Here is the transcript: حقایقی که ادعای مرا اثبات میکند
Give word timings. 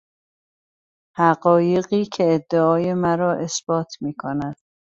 حقایقی 1.17 2.05
که 2.05 2.33
ادعای 2.35 2.93
مرا 2.93 3.31
اثبات 3.33 3.93
میکند 4.01 4.55